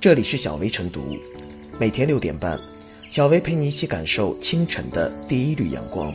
[0.00, 1.14] 这里是小薇晨读，
[1.78, 2.58] 每天六点半，
[3.10, 6.10] 小薇陪你一起感受清晨的第一缕阳光。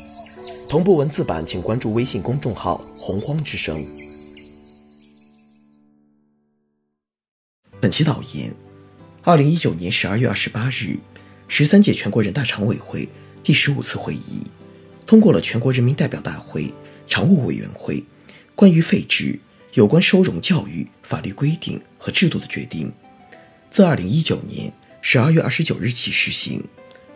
[0.68, 3.86] 同步文字版，请关注微信公众号“洪荒之声”。
[7.80, 8.52] 本期导言：
[9.22, 10.98] 二零一九年十二月二十八日，
[11.48, 13.08] 十三届全国人大常委会
[13.44, 14.42] 第十五次会议
[15.06, 16.74] 通过了全国人民代表大会
[17.08, 18.04] 常务委员会
[18.56, 19.40] 关于废止
[19.76, 22.92] 有关收容教育法律规定和制度的决定。
[23.76, 26.64] 自二零一九年十二月二十九日起实行，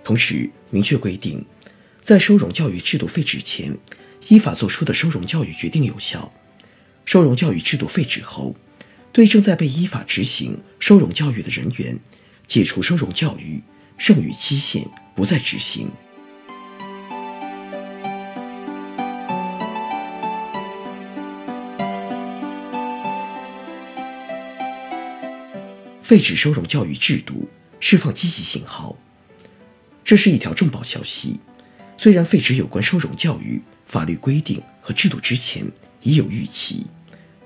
[0.04, 1.46] 同时明确规定，
[2.02, 3.78] 在收容教育制度废止前，
[4.28, 6.30] 依法作出的收容教育决定有效；
[7.06, 8.54] 收容教育制度废止后，
[9.14, 11.98] 对正在被依法执行收容教育的人员，
[12.46, 13.64] 解除收容教育，
[13.98, 14.86] 剩余期限
[15.16, 15.90] 不再执行。
[26.10, 27.48] 废止收容教育制度，
[27.80, 28.98] 释放积极信号。
[30.04, 31.40] 这是一条重磅消息。
[32.00, 35.64] 虽然废止有关收容教育法律规定和制度之前
[36.02, 36.84] 已有预期，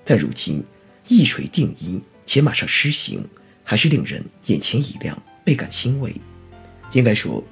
[0.05, 0.64] 但如今
[1.09, 3.28] 一锤定音且马上施行，
[3.66, 6.16] 还是令人眼前一亮，倍感欣慰。
[6.94, 7.44] 应该说，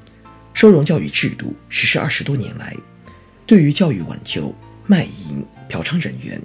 [0.53, 2.73] 收容教育制度实施二十多年来，
[3.46, 4.56] 对于教育挽救
[4.88, 6.42] 卖淫嫖娼人员，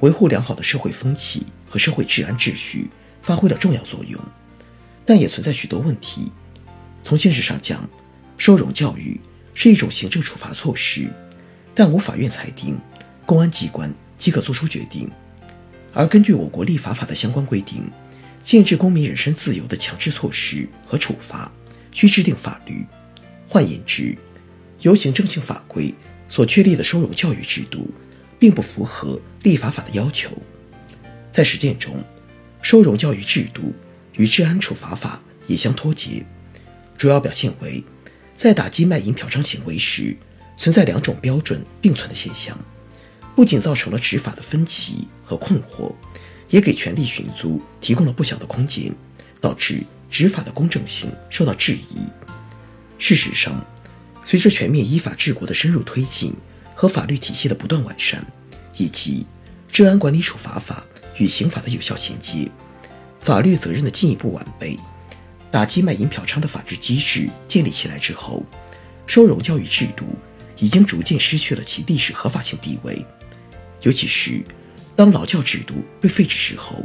[0.00, 2.90] 维护良好的社会风气和社会治安秩序。
[3.22, 4.20] 发挥了重要作用，
[5.04, 6.30] 但也存在许多问题。
[7.02, 7.88] 从现实上讲，
[8.36, 9.20] 收容教育
[9.54, 11.10] 是一种行政处罚措施，
[11.74, 12.78] 但无法院裁定，
[13.26, 15.10] 公安机关即可作出决定。
[15.92, 17.90] 而根据我国立法法的相关规定，
[18.42, 21.50] 限制公民人身自由的强制措施和处罚，
[21.92, 22.86] 需制定法律。
[23.48, 24.16] 换言之，
[24.80, 25.92] 由行政性法规
[26.28, 27.90] 所确立的收容教育制度，
[28.38, 30.30] 并不符合立法法的要求。
[31.32, 32.02] 在实践中，
[32.70, 33.74] 收容教育制度
[34.14, 36.24] 与治安处罚法也相脱节，
[36.96, 37.82] 主要表现为，
[38.36, 40.16] 在打击卖淫嫖娼行为时，
[40.56, 42.56] 存在两种标准并存的现象，
[43.34, 45.92] 不仅造成了执法的分歧和困惑，
[46.48, 48.94] 也给权力寻租提供了不小的空间，
[49.40, 51.96] 导致执法的公正性受到质疑。
[52.98, 53.66] 事实上，
[54.24, 56.32] 随着全面依法治国的深入推进
[56.72, 58.24] 和法律体系的不断完善，
[58.76, 59.26] 以及
[59.72, 60.86] 治安管理处罚法。
[61.20, 62.50] 与刑法的有效衔接，
[63.20, 64.76] 法律责任的进一步完备，
[65.50, 68.42] 打击卖淫嫖娼的法治机制建立起来之后，
[69.06, 70.06] 收容教育制度
[70.56, 73.04] 已经逐渐失去了其历史合法性地位。
[73.82, 74.42] 尤其是
[74.96, 76.84] 当劳教制度被废止之后，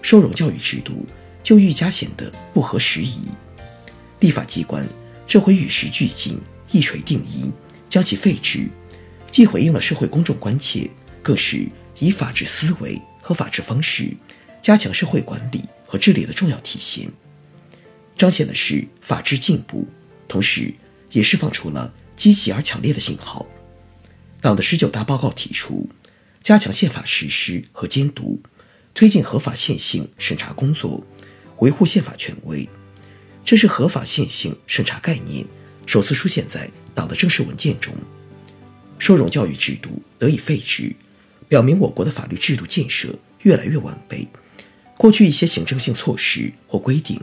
[0.00, 1.06] 收容教育制度
[1.42, 3.26] 就愈加显得不合时宜。
[4.20, 4.86] 立法机关
[5.26, 6.40] 这回与时俱进，
[6.72, 7.52] 一锤定音，
[7.90, 8.66] 将其废止，
[9.30, 10.90] 既回应了社会公众关切，
[11.22, 12.98] 更是以法治思维。
[13.26, 14.16] 和法治方式，
[14.62, 17.10] 加强社会管理和治理的重要体现，
[18.16, 19.84] 彰显的是法治进步，
[20.28, 20.72] 同时
[21.10, 23.44] 也释放出了积极而强烈的信号。
[24.40, 25.90] 党的十九大报告提出，
[26.40, 28.40] 加强宪法实施和监督，
[28.94, 31.04] 推进合法宪性审查工作，
[31.58, 32.68] 维护宪法权威。
[33.44, 35.44] 这是合法宪性审查概念
[35.84, 37.92] 首次出现在党的正式文件中。
[39.00, 40.94] 收容教育制度得以废止。
[41.48, 44.26] 表明我国的法律制度建设越来越完备，
[44.96, 47.20] 过去一些行政性措施或规定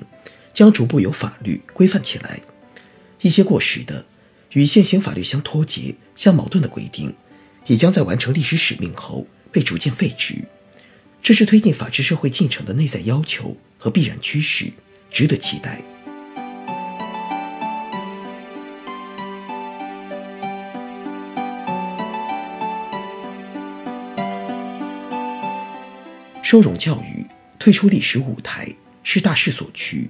[0.53, 2.41] 将逐步由法律规范起来，
[3.21, 4.05] 一些过时的、
[4.53, 7.13] 与现行法律相脱节、相矛盾的规定，
[7.67, 10.45] 也将在完成历史使命后被逐渐废止。
[11.21, 14.71] 这是推进法治社会进程的内在要求和必然趋势，
[15.09, 15.81] 值得期待。
[26.43, 27.25] 收容教育
[27.57, 28.67] 退出历史舞台
[29.01, 30.09] 是大势所趋。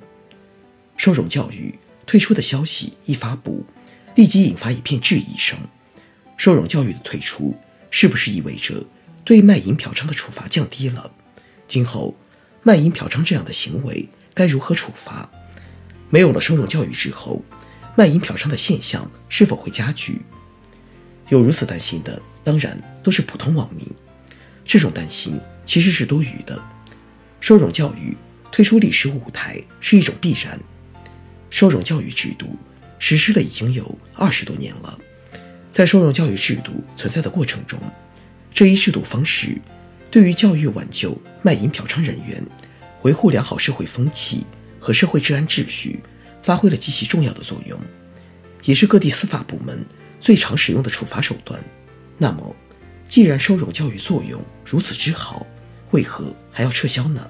[0.97, 1.73] 收容教育
[2.07, 3.63] 退出的消息一发布，
[4.15, 5.55] 立即引发一片质疑声：
[6.35, 7.55] 收容教育的退出
[7.91, 8.83] 是不是意味着
[9.23, 11.11] 对卖淫嫖娼的处罚降低了？
[11.67, 12.15] 今后
[12.63, 15.29] 卖淫嫖娼这样的行为该如何处罚？
[16.09, 17.43] 没有了收容教育之后，
[17.95, 20.19] 卖淫嫖娼的现象是否会加剧？
[21.29, 23.87] 有如此担心的，当然都是普通网民。
[24.65, 25.39] 这种担心。
[25.65, 26.61] 其实是多余的。
[27.39, 28.15] 收容教育
[28.51, 30.59] 退出历史舞台是一种必然。
[31.49, 32.57] 收容教育制度
[32.99, 34.97] 实施了已经有二十多年了，
[35.69, 37.79] 在收容教育制度存在的过程中，
[38.53, 39.59] 这一制度方式
[40.09, 42.43] 对于教育挽救卖淫嫖娼人员、
[43.01, 44.45] 维护良好社会风气
[44.79, 45.99] 和社会治安秩序
[46.41, 47.79] 发挥了极其重要的作用，
[48.63, 49.85] 也是各地司法部门
[50.19, 51.63] 最常使用的处罚手段。
[52.17, 52.55] 那么，
[53.07, 55.45] 既然收容教育作用如此之好，
[55.93, 57.29] 为何还要撤销呢？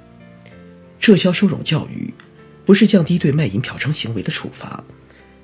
[1.00, 2.14] 撤销收容教育，
[2.66, 4.82] 不是降低对卖淫嫖娼行为的处罚，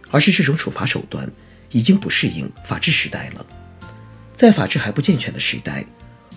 [0.10, 1.30] 而是这种处罚手段
[1.72, 3.46] 已经不适应法治时代了。
[4.38, 5.86] 在法治还不健全的时代，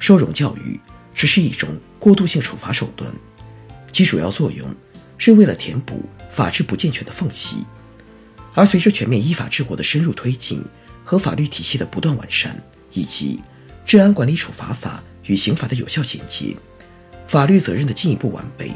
[0.00, 0.78] 收容教育
[1.14, 3.08] 只是一种过渡性处罚手段，
[3.92, 4.74] 其主要作用
[5.18, 7.64] 是为了填补法治不健全的缝隙。
[8.54, 10.62] 而随着全面依法治国的深入推进
[11.04, 13.40] 和法律体系的不断完善，以及
[13.86, 16.56] 治安管理处罚法与刑法的有效衔接，
[17.32, 18.70] 法律责任的进一步完备。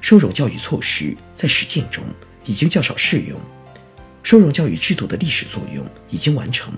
[0.00, 2.02] 收容教育措施在实践中
[2.46, 3.38] 已经较少适用，
[4.22, 6.72] 收容教育制度的历史作用已经完成。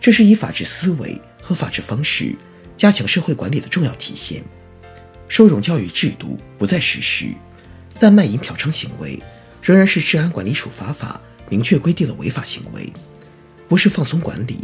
[0.00, 2.34] 这是以法治思维和法治方式
[2.76, 4.42] 加强社会管理的重要体现。
[5.28, 7.28] 收容教育制度不再实施，
[8.00, 9.22] 但卖淫嫖娼行为
[9.62, 12.92] 仍然是治安管理处罚法明确规定的违法行为，
[13.68, 14.58] 不是放松管理，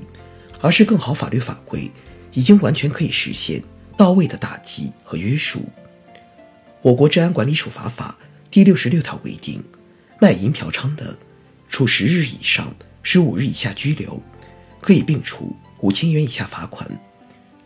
[0.61, 1.89] 而是更好法律法规
[2.33, 3.63] 已经完全可以实现
[4.01, 5.63] 到位的打击和约束。
[6.81, 8.17] 我国治安管理处罚法
[8.51, 9.63] 第六十六条规定，
[10.19, 11.15] 卖淫嫖娼的，
[11.69, 14.19] 处十日以上十五日以下拘留，
[14.81, 16.89] 可以并处五千元以下罚款；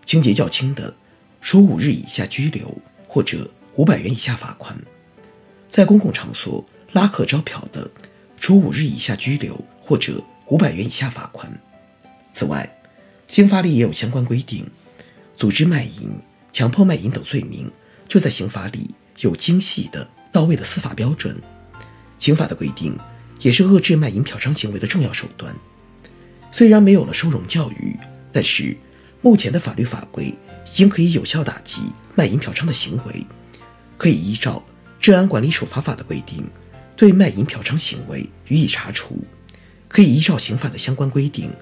[0.05, 0.93] 情节较轻的，
[1.41, 2.77] 处五日以下拘留
[3.07, 4.77] 或者五百元以下罚款。
[5.71, 7.89] 在公共场所拉客招嫖的，
[8.41, 11.49] 处五日以下拘留或者五百元以下罚款。
[12.33, 12.69] 此外，
[13.29, 14.69] 刑法里也有相关规定，
[15.37, 16.11] 组织卖淫、
[16.53, 17.71] 强迫卖淫等罪名，
[18.09, 18.91] 就在刑法里。
[19.21, 21.41] 有精细的、到位的司法标准，
[22.19, 22.99] 刑法的规定
[23.39, 25.55] 也是遏制卖淫嫖娼行为的重要手段。
[26.51, 27.97] 虽然没有了收容教育，
[28.33, 28.77] 但是
[29.21, 31.83] 目前的法律法规已经可以有效打击
[32.17, 33.25] 卖淫嫖娼的行为，
[33.97, 34.61] 可以依照
[34.99, 36.45] 治安管理处罚法的规定，
[36.97, 39.15] 对卖淫嫖娼行为予以查处；
[39.87, 41.53] 可以依照刑法的相关规定，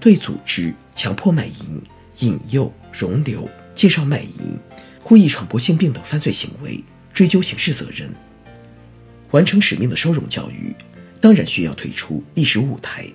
[0.00, 1.78] 对组织、强迫卖淫、
[2.18, 4.58] 引诱、容留、介绍卖淫、
[5.02, 6.82] 故意传播性病等犯罪行为。
[7.12, 8.10] 追究刑事责任，
[9.32, 10.74] 完成使命的收容教育，
[11.20, 13.06] 当然需要退出历史舞台。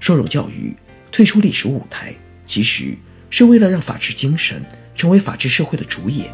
[0.00, 0.74] 收容教育
[1.12, 2.12] 退出历史舞台，
[2.44, 2.96] 其实
[3.30, 4.66] 是为了让法治精神
[4.96, 6.28] 成为法治社会的主演。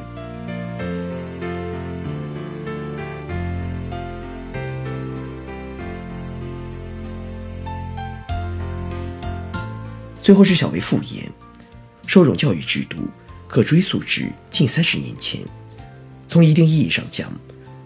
[10.23, 11.31] 最后是小维复言，
[12.07, 12.97] 收容教育制度
[13.49, 15.41] 可追溯至近三十年前。
[16.29, 17.33] 从一定意义上讲，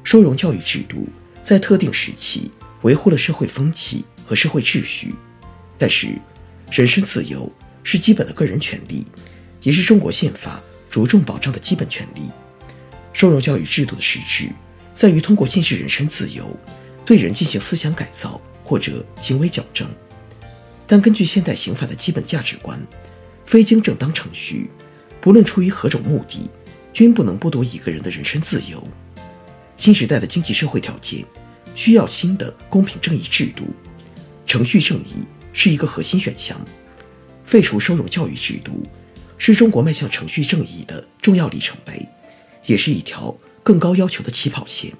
[0.04, 1.08] 收容教育制度
[1.42, 2.50] 在特定时期
[2.82, 5.14] 维护了社会风气和社会秩序。
[5.76, 6.08] 但是，
[6.70, 7.50] 人身自由
[7.82, 9.06] 是基本的个人权利，
[9.62, 12.30] 也是中国宪法着重保障的基本权利。
[13.12, 14.48] 收容教育制度的实质
[14.94, 16.54] 在于通过限制人身自由，
[17.04, 19.88] 对人进行思想改造或者行为矫正。
[20.86, 22.80] 但根据现代刑法的基本价值观，
[23.50, 24.70] 非经正当程序，
[25.20, 26.48] 不论出于何种目的。
[26.92, 28.86] 均不能剥夺一个人的人身自由。
[29.76, 31.24] 新时代的经济社会条件
[31.74, 33.64] 需要新的公平正义制度，
[34.46, 36.56] 程序正义是一个核心选项。
[37.44, 38.86] 废除收容教育制度，
[39.36, 42.08] 是中国迈向程序正义的重要里程碑，
[42.66, 44.92] 也是一条更高要求的起跑线。